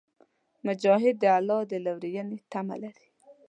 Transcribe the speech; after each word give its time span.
مجاهد 0.65 1.15
د 1.19 1.25
الله 1.37 1.59
د 1.71 1.73
لورینې 1.85 2.37
تمه 2.51 2.75
لري. 2.83 3.07